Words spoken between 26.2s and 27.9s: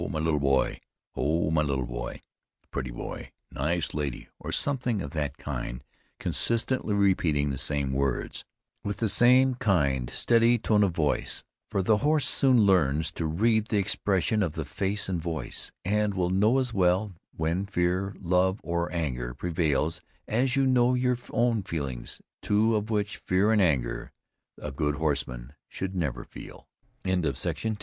feel. HOW TO PROCEED IF Y